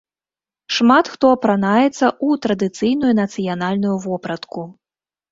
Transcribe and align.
Шмат 0.75 1.09
хто 1.15 1.25
апранаецца 1.35 1.91
ў 1.91 2.29
традыцыйную 2.45 3.11
нацыянальную 3.19 3.95
вопратку. 4.07 4.65